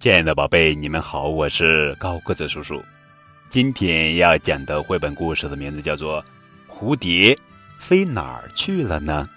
[0.00, 2.80] 亲爱的宝贝，你们好，我是高个子叔叔。
[3.50, 6.22] 今天要讲的绘本故事的名字叫做
[6.72, 7.36] 《蝴蝶
[7.80, 9.28] 飞哪儿去了呢》，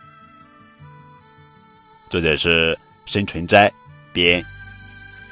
[2.12, 2.78] 作者是
[3.08, 3.74] 申纯斋，
[4.14, 4.46] 编，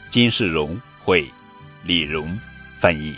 [0.09, 1.29] 金世荣绘，
[1.83, 2.35] 李荣
[2.79, 3.15] 翻译。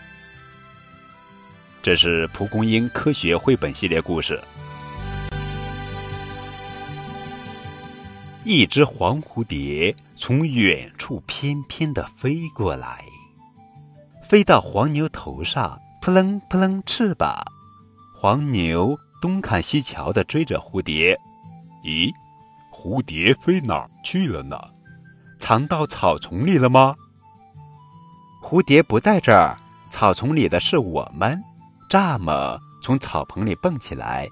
[1.82, 4.38] 这是蒲公英科学绘本系列故事。
[8.44, 13.06] 一只黄蝴蝶从远处翩翩地飞过来，
[14.24, 17.40] 飞到黄牛头上，扑棱扑棱翅膀。
[18.18, 21.16] 黄牛东看西瞧地追着蝴蝶。
[21.84, 22.12] 咦，
[22.74, 24.60] 蝴蝶飞哪儿去了呢？
[25.38, 26.96] 藏到草丛里了吗？
[28.42, 29.56] 蝴蝶不在这儿，
[29.92, 31.40] 草丛里的是我们。
[31.92, 34.28] 蚱蜢从草棚里蹦起来。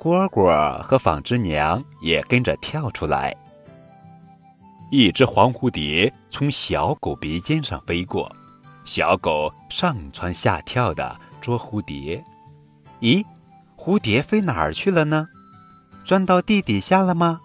[0.00, 3.36] 蝈蝈和纺织娘也跟着跳出来。
[4.90, 8.34] 一只黄蝴蝶从小狗鼻尖上飞过，
[8.86, 12.24] 小狗上蹿下跳的捉蝴蝶。
[13.00, 13.22] 咦，
[13.76, 15.28] 蝴蝶飞哪儿去了呢？
[16.02, 17.38] 钻到地底下了吗？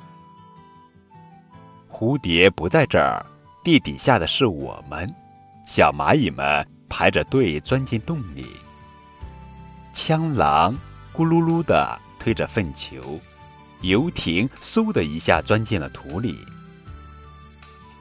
[1.92, 3.25] 蝴蝶不在这儿，
[3.66, 5.14] 地底下的是我们。
[5.67, 8.47] 小蚂蚁们排着队钻进洞里。
[9.94, 10.73] 枪狼
[11.14, 12.00] 咕噜噜的。
[12.26, 13.20] 推着粪球，
[13.81, 16.40] 游艇嗖的一下钻进了土里。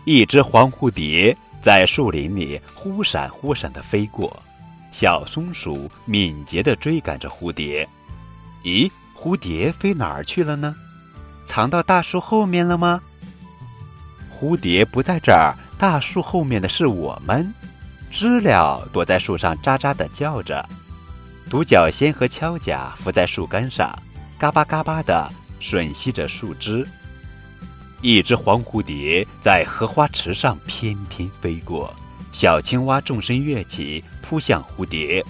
[0.06, 4.42] 一只黄蝴蝶在树林里忽闪忽闪的飞过，
[4.90, 7.86] 小松鼠敏捷的追赶着蝴蝶。
[8.62, 10.74] 咦，蝴蝶飞哪儿去了呢？
[11.44, 13.02] 藏到大树后面了吗？
[14.32, 17.52] 蝴蝶不在这儿，大树后面的是我们。
[18.10, 20.66] 知了躲在树上喳喳的叫着，
[21.50, 23.94] 独角仙和锹甲伏在树干上。
[24.44, 26.86] 嘎巴嘎巴的吮吸着树枝，
[28.02, 31.90] 一只黄蝴蝶在荷花池上翩翩飞过，
[32.30, 35.24] 小青蛙纵身跃起，扑向蝴蝶。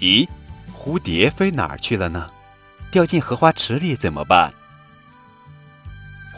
[0.00, 0.28] 咦，
[0.76, 2.28] 蝴蝶飞哪儿去了呢？
[2.90, 4.52] 掉进荷花池里怎么办？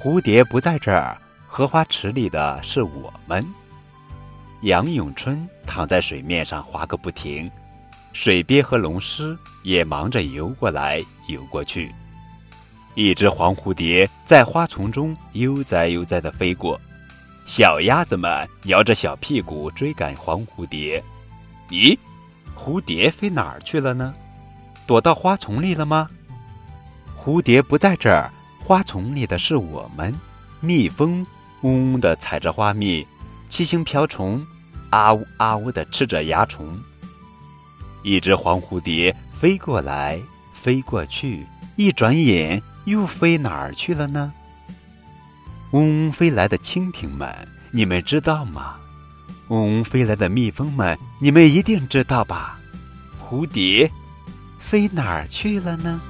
[0.00, 1.18] 蝴蝶不在这儿，
[1.48, 3.44] 荷花池里的是我们。
[4.60, 7.50] 杨永春躺在水面上划个不停。
[8.12, 11.92] 水鳖和龙狮也忙着游过来游过去，
[12.94, 16.80] 一只黄蝴蝶在花丛中悠哉悠哉地飞过，
[17.44, 21.02] 小鸭子们摇着小屁股追赶黄蝴蝶。
[21.70, 21.98] 咦，
[22.56, 24.14] 蝴蝶飞哪儿去了呢？
[24.86, 26.08] 躲到花丛里了吗？
[27.18, 28.30] 蝴蝶不在这儿，
[28.62, 30.14] 花丛里的是我们。
[30.60, 31.26] 蜜蜂
[31.62, 33.06] 嗡嗡地采着花蜜，
[33.50, 34.44] 七星瓢虫
[34.90, 36.78] 啊呜啊呜地吃着蚜虫。
[38.02, 40.20] 一只黄蝴蝶飞过来，
[40.52, 44.32] 飞过去，一转眼又飞哪儿去了呢？
[45.72, 47.28] 嗡嗡飞来的蜻蜓们，
[47.70, 48.76] 你们知道吗？
[49.48, 52.58] 嗡嗡飞来的蜜蜂们，你们一定知道吧？
[53.20, 53.90] 蝴蝶
[54.58, 56.00] 飞哪儿去了呢？